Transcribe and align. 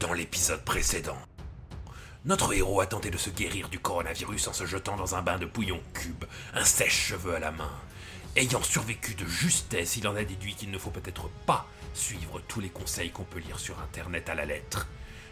Dans 0.00 0.14
l'épisode 0.14 0.64
précédent, 0.64 1.18
notre 2.24 2.54
héros 2.54 2.80
a 2.80 2.86
tenté 2.86 3.10
de 3.10 3.18
se 3.18 3.28
guérir 3.28 3.68
du 3.68 3.78
coronavirus 3.78 4.48
en 4.48 4.54
se 4.54 4.64
jetant 4.64 4.96
dans 4.96 5.14
un 5.14 5.20
bain 5.20 5.38
de 5.38 5.44
bouillon 5.44 5.78
cube, 5.92 6.24
un 6.54 6.64
sèche-cheveux 6.64 7.34
à 7.34 7.38
la 7.38 7.50
main. 7.50 7.70
Ayant 8.34 8.62
survécu 8.62 9.14
de 9.14 9.26
justesse, 9.26 9.98
il 9.98 10.08
en 10.08 10.16
a 10.16 10.24
déduit 10.24 10.54
qu'il 10.54 10.70
ne 10.70 10.78
faut 10.78 10.88
peut-être 10.88 11.28
pas 11.44 11.66
suivre 11.92 12.40
tous 12.48 12.60
les 12.60 12.70
conseils 12.70 13.10
qu'on 13.10 13.24
peut 13.24 13.40
lire 13.40 13.58
sur 13.58 13.78
Internet 13.78 14.30
à 14.30 14.34
la 14.34 14.46
lettre. 14.46 14.86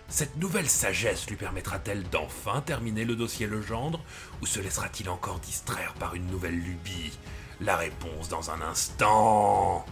Cette 0.06 0.36
nouvelle 0.36 0.68
sagesse 0.68 1.26
lui 1.30 1.36
permettra-t-elle 1.36 2.06
d'enfin 2.10 2.60
terminer 2.60 3.06
le 3.06 3.16
dossier 3.16 3.46
Legendre 3.46 4.04
ou 4.42 4.46
se 4.46 4.60
laissera-t-il 4.60 5.08
encore 5.08 5.38
distraire 5.38 5.94
par 5.94 6.14
une 6.14 6.26
nouvelle 6.26 6.58
lubie? 6.58 7.18
La 7.62 7.78
réponse 7.78 8.28
dans 8.28 8.50
un 8.50 8.60
instant. 8.60 9.86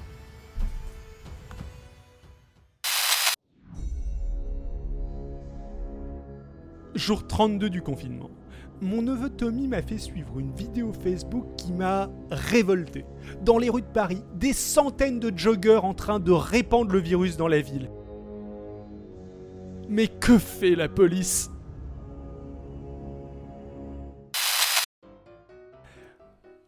Jour 6.97 7.27
32 7.27 7.69
du 7.69 7.83
confinement. 7.83 8.31
Mon 8.81 9.03
neveu 9.03 9.29
Tommy 9.29 9.69
m'a 9.69 9.83
fait 9.83 9.99
suivre 9.99 10.39
une 10.39 10.53
vidéo 10.55 10.93
Facebook 10.93 11.45
qui 11.57 11.73
m'a 11.73 12.11
révolté. 12.31 13.05
Dans 13.43 13.59
les 13.59 13.69
rues 13.69 13.83
de 13.83 13.87
Paris, 13.87 14.23
des 14.35 14.55
centaines 14.55 15.21
de 15.21 15.37
joggeurs 15.37 15.85
en 15.85 15.93
train 15.93 16.21
de 16.21 16.33
répandre 16.33 16.91
le 16.91 16.99
virus 16.99 17.37
dans 17.37 17.49
la 17.49 17.61
ville. 17.61 17.91
Mais 19.89 20.09
que 20.09 20.39
fait 20.39 20.75
la 20.75 20.89
police? 20.89 21.51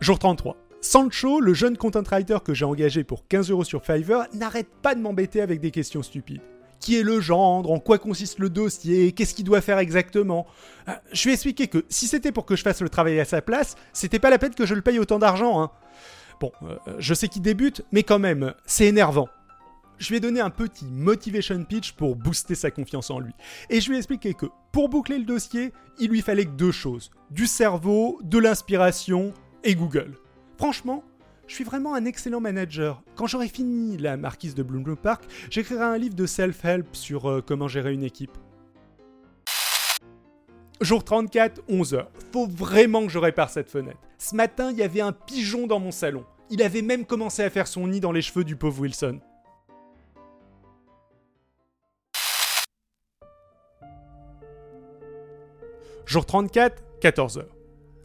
Jour 0.00 0.18
33. 0.18 0.56
Sancho, 0.80 1.40
le 1.40 1.54
jeune 1.54 1.76
content 1.76 2.02
writer 2.02 2.38
que 2.44 2.54
j'ai 2.54 2.64
engagé 2.64 3.02
pour 3.02 3.26
15 3.26 3.50
euros 3.50 3.64
sur 3.64 3.82
Fiverr, 3.82 4.26
n'arrête 4.34 4.68
pas 4.82 4.94
de 4.94 5.00
m'embêter 5.00 5.40
avec 5.40 5.60
des 5.60 5.70
questions 5.70 6.02
stupides. 6.02 6.42
Qui 6.80 6.98
est 6.98 7.02
le 7.02 7.20
gendre 7.20 7.70
En 7.70 7.80
quoi 7.80 7.98
consiste 7.98 8.38
le 8.38 8.50
dossier 8.50 9.12
Qu'est-ce 9.12 9.34
qu'il 9.34 9.44
doit 9.44 9.60
faire 9.60 9.78
exactement 9.78 10.46
euh, 10.88 10.92
Je 11.12 11.24
lui 11.24 11.30
ai 11.30 11.34
expliqué 11.34 11.66
que 11.68 11.84
si 11.88 12.06
c'était 12.06 12.32
pour 12.32 12.46
que 12.46 12.56
je 12.56 12.62
fasse 12.62 12.80
le 12.80 12.88
travail 12.88 13.18
à 13.18 13.24
sa 13.24 13.42
place, 13.42 13.76
c'était 13.92 14.18
pas 14.18 14.30
la 14.30 14.38
peine 14.38 14.54
que 14.54 14.66
je 14.66 14.74
le 14.74 14.82
paye 14.82 14.98
autant 14.98 15.18
d'argent. 15.18 15.60
Hein. 15.60 15.70
Bon, 16.40 16.52
euh, 16.62 16.76
je 16.98 17.14
sais 17.14 17.28
qu'il 17.28 17.42
débute, 17.42 17.82
mais 17.90 18.04
quand 18.04 18.20
même, 18.20 18.54
c'est 18.64 18.86
énervant. 18.86 19.28
Je 19.98 20.10
lui 20.10 20.16
ai 20.16 20.20
donné 20.20 20.40
un 20.40 20.50
petit 20.50 20.86
motivation 20.86 21.64
pitch 21.64 21.92
pour 21.92 22.14
booster 22.14 22.54
sa 22.54 22.70
confiance 22.70 23.10
en 23.10 23.18
lui. 23.18 23.32
Et 23.68 23.80
je 23.80 23.88
lui 23.88 23.96
ai 23.96 23.98
expliqué 23.98 24.32
que 24.32 24.46
pour 24.70 24.88
boucler 24.88 25.18
le 25.18 25.24
dossier, 25.24 25.72
il 25.98 26.10
lui 26.10 26.22
fallait 26.22 26.44
deux 26.44 26.70
choses. 26.70 27.10
Du 27.30 27.48
cerveau, 27.48 28.20
de 28.22 28.38
l'inspiration 28.38 29.32
et 29.64 29.74
Google. 29.74 30.14
Franchement, 30.56 31.02
je 31.48 31.54
suis 31.54 31.64
vraiment 31.64 31.94
un 31.94 32.04
excellent 32.04 32.40
manager. 32.40 33.02
Quand 33.16 33.26
j'aurai 33.26 33.48
fini 33.48 33.96
la 33.96 34.16
marquise 34.16 34.54
de 34.54 34.62
Bloomberg 34.62 34.98
Park, 34.98 35.24
j'écrirai 35.50 35.82
un 35.82 35.98
livre 35.98 36.14
de 36.14 36.26
self-help 36.26 36.86
sur 36.92 37.28
euh, 37.28 37.42
comment 37.44 37.66
gérer 37.68 37.92
une 37.92 38.04
équipe. 38.04 38.36
Jour 40.80 41.02
34, 41.02 41.62
11h. 41.68 42.06
Faut 42.32 42.46
vraiment 42.46 43.04
que 43.04 43.10
je 43.10 43.18
répare 43.18 43.50
cette 43.50 43.70
fenêtre. 43.70 43.98
Ce 44.18 44.36
matin, 44.36 44.70
il 44.70 44.76
y 44.76 44.82
avait 44.82 45.00
un 45.00 45.12
pigeon 45.12 45.66
dans 45.66 45.80
mon 45.80 45.90
salon. 45.90 46.24
Il 46.50 46.62
avait 46.62 46.82
même 46.82 47.04
commencé 47.04 47.42
à 47.42 47.50
faire 47.50 47.66
son 47.66 47.88
nid 47.88 48.00
dans 48.00 48.12
les 48.12 48.22
cheveux 48.22 48.44
du 48.44 48.54
pauvre 48.54 48.82
Wilson. 48.82 49.18
Jour 56.06 56.24
34, 56.24 56.82
14h. 57.02 57.57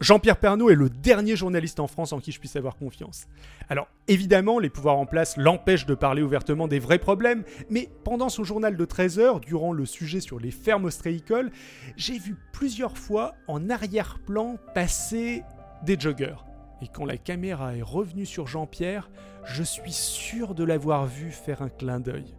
Jean-Pierre 0.04 0.36
Pernaud 0.36 0.68
est 0.68 0.74
le 0.74 0.90
dernier 0.90 1.34
journaliste 1.34 1.80
en 1.80 1.86
France 1.86 2.12
en 2.12 2.20
qui 2.20 2.30
je 2.30 2.38
puisse 2.38 2.56
avoir 2.56 2.76
confiance. 2.76 3.26
Alors, 3.70 3.88
évidemment, 4.06 4.58
les 4.58 4.68
pouvoirs 4.68 4.98
en 4.98 5.06
place 5.06 5.38
l'empêchent 5.38 5.86
de 5.86 5.94
parler 5.94 6.20
ouvertement 6.20 6.68
des 6.68 6.78
vrais 6.78 6.98
problèmes, 6.98 7.42
mais 7.70 7.88
pendant 8.04 8.28
son 8.28 8.44
journal 8.44 8.76
de 8.76 8.84
13 8.84 9.18
heures, 9.18 9.40
durant 9.40 9.72
le 9.72 9.86
sujet 9.86 10.20
sur 10.20 10.38
les 10.38 10.50
fermes 10.50 10.84
ostréicoles, 10.84 11.50
j'ai 11.96 12.18
vu 12.18 12.36
plusieurs 12.52 12.98
fois 12.98 13.34
en 13.48 13.70
arrière-plan 13.70 14.58
passer 14.74 15.42
des 15.86 15.98
joggeurs. 15.98 16.44
Et 16.82 16.88
quand 16.88 17.06
la 17.06 17.16
caméra 17.16 17.74
est 17.74 17.80
revenue 17.80 18.26
sur 18.26 18.46
Jean-Pierre, 18.46 19.10
je 19.46 19.62
suis 19.62 19.94
sûr 19.94 20.54
de 20.54 20.64
l'avoir 20.64 21.06
vu 21.06 21.30
faire 21.30 21.62
un 21.62 21.70
clin 21.70 21.98
d'œil. 21.98 22.34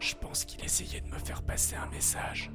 Je 0.00 0.14
pense 0.16 0.44
qu'il 0.44 0.62
essayait 0.62 1.00
de 1.00 1.08
me 1.08 1.18
faire 1.18 1.40
passer 1.40 1.76
un 1.76 1.88
message. 1.88 2.50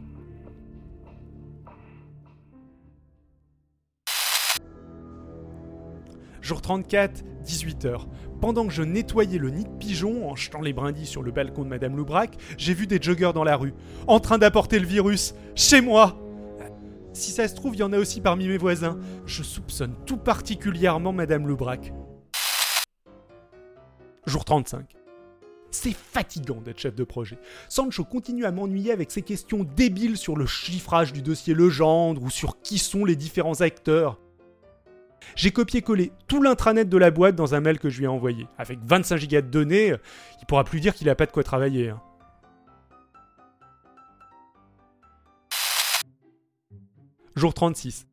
Jour 6.41 6.61
34, 6.61 7.23
18h. 7.45 8.05
Pendant 8.41 8.65
que 8.65 8.73
je 8.73 8.83
nettoyais 8.83 9.37
le 9.37 9.49
nid 9.49 9.65
de 9.65 9.77
pigeon 9.77 10.29
en 10.29 10.35
jetant 10.35 10.61
les 10.61 10.71
brindilles 10.71 11.05
sur 11.05 11.21
le 11.21 11.31
balcon 11.31 11.63
de 11.63 11.69
Madame 11.69 11.97
Loubrac, 11.97 12.37
j'ai 12.57 12.73
vu 12.73 12.87
des 12.87 13.01
joggeurs 13.01 13.33
dans 13.33 13.43
la 13.43 13.57
rue, 13.57 13.73
en 14.07 14.19
train 14.19 14.37
d'apporter 14.37 14.79
le 14.79 14.87
virus, 14.87 15.33
chez 15.55 15.81
moi 15.81 16.17
Si 17.11 17.31
ça 17.31 17.47
se 17.47 17.55
trouve, 17.55 17.75
il 17.75 17.79
y 17.79 17.83
en 17.83 17.91
a 17.91 17.97
aussi 17.97 18.21
parmi 18.21 18.47
mes 18.47 18.57
voisins. 18.57 18.97
Je 19.25 19.43
soupçonne 19.43 19.95
tout 20.05 20.17
particulièrement 20.17 21.11
Madame 21.11 21.47
Loubrac. 21.47 21.91
Jour 24.25 24.45
35. 24.45 24.95
C'est 25.71 25.93
fatigant 25.93 26.61
d'être 26.61 26.79
chef 26.79 26.95
de 26.95 27.03
projet. 27.03 27.37
Sancho 27.67 28.03
continue 28.03 28.45
à 28.45 28.51
m'ennuyer 28.51 28.91
avec 28.91 29.11
ses 29.11 29.21
questions 29.21 29.63
débiles 29.63 30.17
sur 30.17 30.35
le 30.35 30.45
chiffrage 30.45 31.13
du 31.13 31.21
dossier 31.21 31.53
Legendre 31.53 32.23
ou 32.23 32.29
sur 32.29 32.61
qui 32.61 32.77
sont 32.77 33.05
les 33.05 33.15
différents 33.15 33.61
acteurs. 33.61 34.19
J'ai 35.35 35.51
copié-collé 35.51 36.11
tout 36.27 36.41
l'intranet 36.41 36.87
de 36.87 36.97
la 36.97 37.11
boîte 37.11 37.35
dans 37.35 37.55
un 37.55 37.61
mail 37.61 37.79
que 37.79 37.89
je 37.89 37.99
lui 37.99 38.05
ai 38.05 38.07
envoyé. 38.07 38.47
Avec 38.57 38.79
25 38.83 39.17
gigas 39.17 39.41
de 39.41 39.47
données, 39.47 39.95
il 40.41 40.45
pourra 40.45 40.63
plus 40.63 40.79
dire 40.79 40.93
qu'il 40.93 41.07
n'a 41.07 41.15
pas 41.15 41.25
de 41.25 41.31
quoi 41.31 41.43
travailler. 41.43 41.89
Hein. 41.89 42.01
Jour 47.35 47.53
36. 47.53 48.07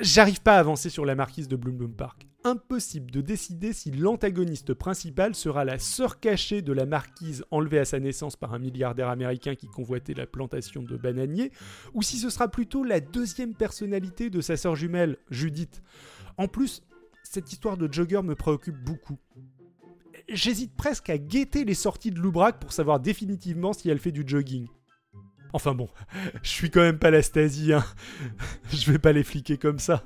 J'arrive 0.00 0.40
pas 0.40 0.56
à 0.56 0.58
avancer 0.58 0.88
sur 0.88 1.04
la 1.04 1.14
marquise 1.14 1.46
de 1.46 1.56
Bloom 1.56 1.76
Bloom 1.76 1.94
Park. 1.94 2.26
Impossible 2.44 3.12
de 3.12 3.20
décider 3.20 3.72
si 3.72 3.92
l'antagoniste 3.92 4.74
principal 4.74 5.34
sera 5.36 5.64
la 5.64 5.78
sœur 5.78 6.18
cachée 6.18 6.60
de 6.60 6.72
la 6.72 6.86
marquise 6.86 7.44
enlevée 7.52 7.78
à 7.78 7.84
sa 7.84 8.00
naissance 8.00 8.34
par 8.34 8.52
un 8.52 8.58
milliardaire 8.58 9.08
américain 9.08 9.54
qui 9.54 9.68
convoitait 9.68 10.14
la 10.14 10.26
plantation 10.26 10.82
de 10.82 10.96
bananiers, 10.96 11.52
ou 11.94 12.02
si 12.02 12.18
ce 12.18 12.30
sera 12.30 12.48
plutôt 12.48 12.82
la 12.82 12.98
deuxième 12.98 13.54
personnalité 13.54 14.28
de 14.28 14.40
sa 14.40 14.56
sœur 14.56 14.74
jumelle, 14.74 15.18
Judith. 15.30 15.82
En 16.36 16.48
plus, 16.48 16.82
cette 17.22 17.52
histoire 17.52 17.76
de 17.76 17.92
jogger 17.92 18.22
me 18.22 18.34
préoccupe 18.34 18.82
beaucoup. 18.84 19.18
J'hésite 20.28 20.74
presque 20.74 21.10
à 21.10 21.18
guetter 21.18 21.64
les 21.64 21.74
sorties 21.74 22.10
de 22.10 22.18
Loubrac 22.18 22.58
pour 22.58 22.72
savoir 22.72 22.98
définitivement 22.98 23.72
si 23.72 23.88
elle 23.88 23.98
fait 24.00 24.12
du 24.12 24.24
jogging. 24.26 24.66
Enfin 25.52 25.74
bon, 25.74 25.88
je 26.42 26.48
suis 26.48 26.70
quand 26.70 26.80
même 26.80 26.98
pas 26.98 27.10
la 27.10 27.22
Stasi, 27.22 27.72
hein. 27.72 27.84
Je 28.72 28.90
vais 28.90 28.98
pas 28.98 29.12
les 29.12 29.22
fliquer 29.22 29.58
comme 29.58 29.78
ça. 29.78 30.04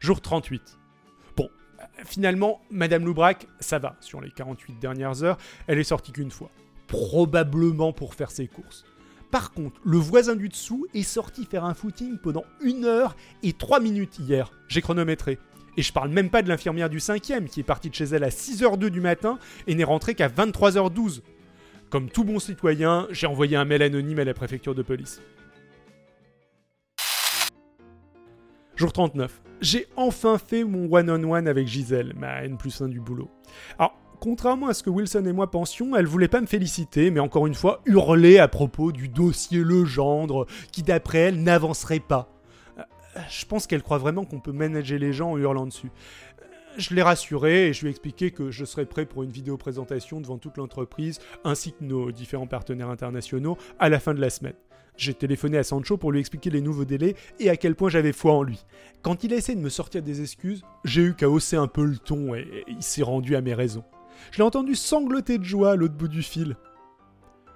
Jour 0.00 0.20
38. 0.20 0.78
Bon, 1.36 1.48
finalement, 2.04 2.60
Madame 2.70 3.04
Loubrac, 3.04 3.46
ça 3.60 3.78
va. 3.78 3.96
Sur 4.00 4.20
les 4.20 4.30
48 4.30 4.78
dernières 4.80 5.22
heures, 5.22 5.38
elle 5.66 5.78
est 5.78 5.84
sortie 5.84 6.12
qu'une 6.12 6.30
fois 6.30 6.50
probablement 6.90 7.92
pour 7.92 8.14
faire 8.14 8.32
ses 8.32 8.48
courses. 8.48 8.84
Par 9.30 9.52
contre, 9.52 9.80
le 9.84 9.96
voisin 9.96 10.34
du 10.34 10.48
dessous 10.48 10.88
est 10.92 11.04
sorti 11.04 11.44
faire 11.44 11.64
un 11.64 11.74
footing 11.74 12.18
pendant 12.18 12.44
une 12.60 12.84
heure 12.84 13.14
et 13.44 13.52
trois 13.52 13.78
minutes 13.78 14.18
hier. 14.18 14.50
J'ai 14.66 14.82
chronométré. 14.82 15.38
Et 15.76 15.82
je 15.82 15.92
parle 15.92 16.10
même 16.10 16.30
pas 16.30 16.42
de 16.42 16.48
l'infirmière 16.48 16.90
du 16.90 16.98
5ème 16.98 17.46
qui 17.46 17.60
est 17.60 17.64
partie 17.64 17.90
de 17.90 17.94
chez 17.94 18.06
elle 18.06 18.24
à 18.24 18.30
6h02 18.30 18.88
du 18.88 19.00
matin 19.00 19.38
et 19.68 19.76
n'est 19.76 19.84
rentrée 19.84 20.16
qu'à 20.16 20.28
23h12. 20.28 21.20
Comme 21.90 22.10
tout 22.10 22.24
bon 22.24 22.40
citoyen, 22.40 23.06
j'ai 23.10 23.28
envoyé 23.28 23.56
un 23.56 23.64
mail 23.64 23.82
anonyme 23.82 24.18
à 24.18 24.24
la 24.24 24.34
préfecture 24.34 24.74
de 24.74 24.82
police. 24.82 25.20
Jour 28.80 28.94
39. 28.94 29.42
J'ai 29.60 29.86
enfin 29.94 30.38
fait 30.38 30.64
mon 30.64 30.90
one-on-one 30.90 31.46
avec 31.48 31.68
Gisèle, 31.68 32.14
ma 32.16 32.44
N 32.44 32.56
plus 32.56 32.80
1 32.80 32.88
du 32.88 32.98
boulot. 32.98 33.28
Alors, 33.78 33.94
contrairement 34.20 34.68
à 34.68 34.72
ce 34.72 34.82
que 34.82 34.88
Wilson 34.88 35.26
et 35.26 35.34
moi 35.34 35.50
pensions, 35.50 35.94
elle 35.94 36.06
voulait 36.06 36.28
pas 36.28 36.40
me 36.40 36.46
féliciter, 36.46 37.10
mais 37.10 37.20
encore 37.20 37.46
une 37.46 37.52
fois, 37.52 37.82
hurler 37.84 38.38
à 38.38 38.48
propos 38.48 38.90
du 38.90 39.08
dossier 39.08 39.58
Legendre, 39.58 40.46
qui 40.72 40.82
d'après 40.82 41.18
elle 41.18 41.42
n'avancerait 41.42 42.00
pas. 42.00 42.32
Euh, 42.78 42.82
je 43.28 43.44
pense 43.44 43.66
qu'elle 43.66 43.82
croit 43.82 43.98
vraiment 43.98 44.24
qu'on 44.24 44.40
peut 44.40 44.52
manager 44.52 44.98
les 44.98 45.12
gens 45.12 45.32
en 45.32 45.36
hurlant 45.36 45.66
dessus. 45.66 45.90
Euh, 46.40 46.46
je 46.78 46.94
l'ai 46.94 47.02
rassuré 47.02 47.68
et 47.68 47.72
je 47.74 47.82
lui 47.82 47.88
ai 47.88 47.90
expliqué 47.90 48.30
que 48.30 48.50
je 48.50 48.64
serais 48.64 48.86
prêt 48.86 49.04
pour 49.04 49.24
une 49.24 49.30
vidéo 49.30 49.58
présentation 49.58 50.22
devant 50.22 50.38
toute 50.38 50.56
l'entreprise 50.56 51.18
ainsi 51.44 51.72
que 51.72 51.84
nos 51.84 52.12
différents 52.12 52.46
partenaires 52.46 52.88
internationaux 52.88 53.58
à 53.78 53.90
la 53.90 54.00
fin 54.00 54.14
de 54.14 54.22
la 54.22 54.30
semaine. 54.30 54.54
J'ai 55.00 55.14
téléphoné 55.14 55.56
à 55.56 55.64
Sancho 55.64 55.96
pour 55.96 56.12
lui 56.12 56.20
expliquer 56.20 56.50
les 56.50 56.60
nouveaux 56.60 56.84
délais 56.84 57.16
et 57.38 57.48
à 57.48 57.56
quel 57.56 57.74
point 57.74 57.88
j'avais 57.88 58.12
foi 58.12 58.34
en 58.34 58.42
lui. 58.42 58.66
Quand 59.00 59.24
il 59.24 59.32
a 59.32 59.36
essayé 59.36 59.56
de 59.56 59.62
me 59.62 59.70
sortir 59.70 60.02
des 60.02 60.20
excuses, 60.20 60.62
j'ai 60.84 61.00
eu 61.00 61.14
qu'à 61.14 61.30
hausser 61.30 61.56
un 61.56 61.68
peu 61.68 61.86
le 61.86 61.96
ton 61.96 62.34
et, 62.34 62.64
il 62.68 62.82
s'est 62.82 63.02
rendu 63.02 63.34
à 63.34 63.40
mes 63.40 63.54
raisons. 63.54 63.82
Je 64.30 64.36
l'ai 64.36 64.44
entendu 64.44 64.74
sangloter 64.74 65.38
de 65.38 65.44
joie 65.44 65.70
à 65.70 65.76
l'autre 65.76 65.94
bout 65.94 66.06
du 66.06 66.22
fil. 66.22 66.54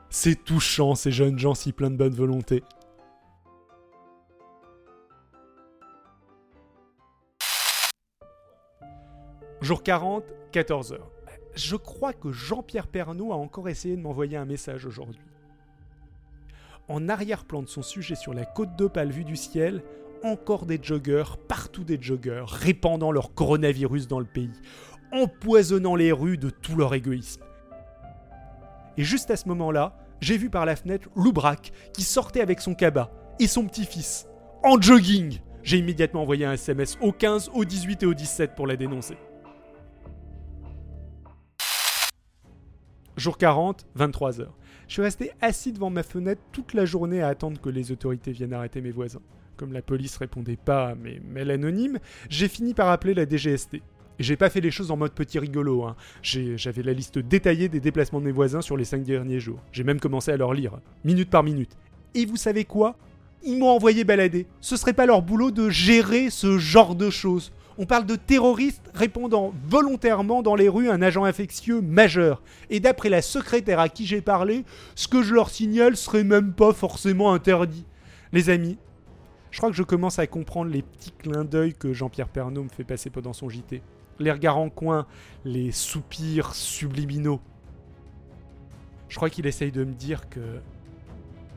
C'est 0.08 0.42
touchant 0.42 0.94
ces 0.94 1.12
jeunes 1.12 1.38
gens 1.38 1.54
si 1.54 1.72
pleins 1.72 1.90
de 1.90 1.96
bonne 1.96 2.14
volonté. 2.14 2.62
Jour 9.60 9.82
40, 9.82 10.24
14h. 10.50 10.96
Je 11.54 11.76
crois 11.76 12.14
que 12.14 12.32
Jean-Pierre 12.32 12.88
Pernaud 12.88 13.34
a 13.34 13.36
encore 13.36 13.68
essayé 13.68 13.96
de 13.96 14.00
m'envoyer 14.00 14.38
un 14.38 14.46
message 14.46 14.86
aujourd'hui. 14.86 15.20
En 16.88 17.08
arrière-plan 17.08 17.62
de 17.62 17.68
son 17.68 17.82
sujet 17.82 18.14
sur 18.14 18.34
la 18.34 18.44
côte 18.44 18.76
d'Opale 18.76 19.10
vue 19.10 19.24
du 19.24 19.36
ciel, 19.36 19.82
encore 20.22 20.66
des 20.66 20.78
joggeurs, 20.82 21.38
partout 21.38 21.82
des 21.82 22.00
joggeurs, 22.00 22.50
répandant 22.50 23.10
leur 23.10 23.32
coronavirus 23.32 24.06
dans 24.06 24.18
le 24.18 24.26
pays, 24.26 24.52
empoisonnant 25.12 25.96
les 25.96 26.12
rues 26.12 26.36
de 26.36 26.50
tout 26.50 26.76
leur 26.76 26.92
égoïsme. 26.94 27.42
Et 28.98 29.04
juste 29.04 29.30
à 29.30 29.36
ce 29.36 29.48
moment-là, 29.48 29.96
j'ai 30.20 30.36
vu 30.36 30.50
par 30.50 30.66
la 30.66 30.76
fenêtre 30.76 31.08
Loubrac 31.16 31.72
qui 31.92 32.02
sortait 32.02 32.40
avec 32.40 32.60
son 32.60 32.74
cabas 32.74 33.10
et 33.40 33.46
son 33.46 33.66
petit-fils, 33.66 34.26
en 34.62 34.80
jogging. 34.80 35.40
J'ai 35.62 35.78
immédiatement 35.78 36.22
envoyé 36.22 36.44
un 36.44 36.52
SMS 36.52 36.98
au 37.00 37.12
15, 37.12 37.50
au 37.54 37.64
18 37.64 38.02
et 38.02 38.06
au 38.06 38.14
17 38.14 38.54
pour 38.54 38.66
la 38.66 38.76
dénoncer. 38.76 39.16
Jour 43.16 43.38
40, 43.38 43.86
23h. 43.96 44.48
Je 44.88 44.94
suis 44.94 45.02
resté 45.02 45.32
assis 45.40 45.72
devant 45.72 45.90
ma 45.90 46.02
fenêtre 46.02 46.42
toute 46.52 46.74
la 46.74 46.84
journée 46.84 47.22
à 47.22 47.28
attendre 47.28 47.60
que 47.60 47.68
les 47.68 47.92
autorités 47.92 48.32
viennent 48.32 48.52
arrêter 48.52 48.80
mes 48.80 48.90
voisins. 48.90 49.22
Comme 49.56 49.72
la 49.72 49.82
police 49.82 50.16
répondait 50.16 50.56
pas 50.56 50.88
à 50.88 50.94
mes 50.94 51.20
mails 51.20 51.50
anonymes, 51.50 51.98
j'ai 52.28 52.48
fini 52.48 52.74
par 52.74 52.88
appeler 52.88 53.14
la 53.14 53.26
DGST. 53.26 53.74
Et 54.18 54.22
j'ai 54.22 54.36
pas 54.36 54.50
fait 54.50 54.60
les 54.60 54.70
choses 54.70 54.90
en 54.90 54.96
mode 54.96 55.12
petit 55.12 55.38
rigolo. 55.38 55.84
Hein. 55.84 55.96
J'avais 56.22 56.82
la 56.82 56.92
liste 56.92 57.18
détaillée 57.18 57.68
des 57.68 57.80
déplacements 57.80 58.20
de 58.20 58.26
mes 58.26 58.32
voisins 58.32 58.60
sur 58.60 58.76
les 58.76 58.84
5 58.84 59.02
derniers 59.02 59.40
jours. 59.40 59.60
J'ai 59.72 59.84
même 59.84 60.00
commencé 60.00 60.30
à 60.30 60.36
leur 60.36 60.54
lire, 60.54 60.78
minute 61.04 61.30
par 61.30 61.42
minute. 61.42 61.76
Et 62.14 62.26
vous 62.26 62.36
savez 62.36 62.64
quoi? 62.64 62.96
Ils 63.42 63.58
m'ont 63.58 63.70
envoyé 63.70 64.04
balader. 64.04 64.46
Ce 64.60 64.76
serait 64.76 64.92
pas 64.92 65.06
leur 65.06 65.22
boulot 65.22 65.50
de 65.50 65.68
gérer 65.68 66.30
ce 66.30 66.58
genre 66.58 66.94
de 66.94 67.10
choses. 67.10 67.52
On 67.78 67.86
parle 67.86 68.06
de 68.06 68.16
terroristes 68.16 68.90
répondant 68.94 69.52
volontairement 69.66 70.42
dans 70.42 70.54
les 70.54 70.68
rues 70.68 70.88
un 70.88 71.02
agent 71.02 71.24
infectieux 71.24 71.80
majeur. 71.80 72.42
Et 72.70 72.80
d'après 72.80 73.08
la 73.08 73.22
secrétaire 73.22 73.80
à 73.80 73.88
qui 73.88 74.06
j'ai 74.06 74.20
parlé, 74.20 74.64
ce 74.94 75.08
que 75.08 75.22
je 75.22 75.34
leur 75.34 75.50
signale 75.50 75.96
serait 75.96 76.24
même 76.24 76.52
pas 76.52 76.72
forcément 76.72 77.32
interdit. 77.32 77.84
Les 78.32 78.50
amis, 78.50 78.78
je 79.50 79.58
crois 79.58 79.70
que 79.70 79.76
je 79.76 79.82
commence 79.82 80.18
à 80.18 80.26
comprendre 80.26 80.70
les 80.70 80.82
petits 80.82 81.12
clins 81.12 81.44
d'œil 81.44 81.74
que 81.74 81.92
Jean-Pierre 81.92 82.28
Pernaud 82.28 82.64
me 82.64 82.68
fait 82.68 82.84
passer 82.84 83.10
pendant 83.10 83.32
son 83.32 83.48
JT 83.48 83.82
les 84.18 84.30
regards 84.30 84.58
en 84.58 84.70
coin, 84.70 85.06
les 85.44 85.72
soupirs 85.72 86.54
subliminaux. 86.54 87.40
Je 89.08 89.16
crois 89.16 89.30
qu'il 89.30 89.46
essaye 89.46 89.72
de 89.72 89.84
me 89.84 89.92
dire 89.92 90.28
que 90.28 90.60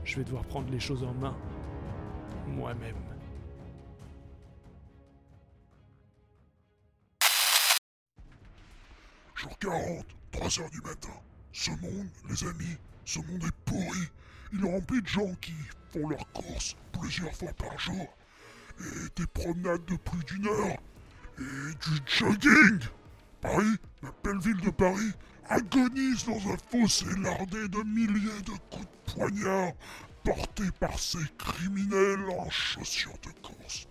je 0.03 0.17
vais 0.17 0.23
devoir 0.23 0.43
prendre 0.43 0.69
les 0.71 0.79
choses 0.79 1.03
en 1.03 1.13
main 1.13 1.35
moi-même. 2.47 3.06
Jour 9.59 9.71
40, 9.71 10.05
3 10.33 10.59
heures 10.59 10.69
du 10.69 10.81
matin. 10.81 11.13
Ce 11.51 11.71
monde, 11.71 12.09
les 12.29 12.43
amis, 12.43 12.77
ce 13.05 13.19
monde 13.19 13.43
est 13.43 13.55
pourri. 13.65 14.07
Il 14.53 14.63
est 14.63 14.71
rempli 14.71 15.01
de 15.01 15.07
gens 15.07 15.33
qui 15.41 15.53
font 15.91 16.07
leurs 16.09 16.31
courses 16.31 16.75
plusieurs 16.91 17.33
fois 17.33 17.53
par 17.53 17.77
jour. 17.79 18.07
Et 18.79 19.09
des 19.15 19.27
promenades 19.27 19.83
de 19.85 19.95
plus 19.95 20.23
d'une 20.25 20.47
heure 20.47 20.77
et 21.39 21.41
du 21.41 22.01
jogging. 22.05 22.79
Paris, 23.41 23.77
la 24.03 24.11
belle 24.23 24.39
ville 24.39 24.61
de 24.61 24.69
Paris, 24.69 25.11
agonise 25.49 26.25
dans 26.25 26.51
un 26.51 26.57
fossé 26.71 27.05
lardé 27.17 27.67
de 27.67 27.81
milliers 27.83 28.41
de 28.43 28.51
coups 28.69 28.85
de 28.85 29.13
poignard 29.13 29.73
portés 30.23 30.71
par 30.79 30.99
ces 30.99 31.25
criminels 31.37 32.29
en 32.37 32.49
chaussures 32.49 33.17
de 33.23 33.31
course. 33.41 33.87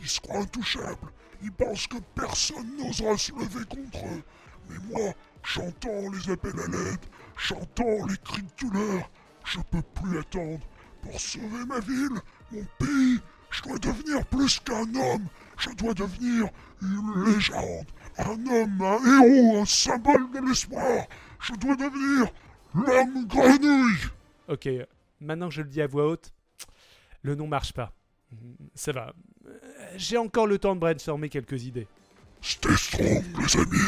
Ils 0.00 0.08
se 0.08 0.20
croient 0.20 0.42
intouchables, 0.42 1.08
ils 1.42 1.52
pensent 1.52 1.86
que 1.86 1.98
personne 2.14 2.76
n'osera 2.76 3.16
se 3.16 3.32
lever 3.32 3.64
contre 3.64 4.04
eux. 4.06 4.22
Mais 4.68 4.76
moi, 4.90 5.14
j'entends 5.42 6.10
les 6.12 6.30
appels 6.30 6.58
à 6.60 6.66
l'aide, 6.66 7.04
j'entends 7.36 8.06
les 8.06 8.16
cris 8.18 8.42
de 8.42 8.68
douleur, 8.68 9.10
je 9.44 9.58
peux 9.70 9.82
plus 9.82 10.18
attendre. 10.18 10.66
Pour 11.02 11.20
sauver 11.20 11.64
ma 11.66 11.80
ville, 11.80 12.20
mon 12.50 12.64
pays, 12.78 13.20
je 13.50 13.62
dois 13.62 13.78
devenir 13.78 14.26
plus 14.26 14.58
qu'un 14.60 14.94
homme, 14.94 15.26
je 15.58 15.70
dois 15.70 15.94
devenir 15.94 16.48
une 16.82 17.24
légende, 17.24 17.86
un 18.18 18.46
homme, 18.46 18.82
un 18.82 19.22
héros, 19.22 19.62
un 19.62 19.64
symbole 19.64 20.30
de 20.32 20.40
l'espoir. 20.46 21.06
Je 21.40 21.54
dois 21.54 21.76
devenir 21.76 22.30
l'homme 22.74 23.26
grenouille. 23.26 24.10
Ok, 24.48 24.68
maintenant 25.20 25.48
que 25.48 25.54
je 25.54 25.62
le 25.62 25.68
dis 25.68 25.80
à 25.80 25.86
voix 25.86 26.08
haute, 26.08 26.32
le 27.22 27.34
nom 27.34 27.46
marche 27.46 27.72
pas. 27.72 27.92
Ça 28.74 28.92
va. 28.92 29.12
J'ai 29.96 30.18
encore 30.18 30.46
le 30.46 30.58
temps 30.58 30.74
de 30.74 30.80
brainstormer 30.80 31.28
quelques 31.28 31.64
idées. 31.64 31.88
Stay 32.40 32.76
strong, 32.76 33.24
les 33.38 33.56
amis. 33.56 33.78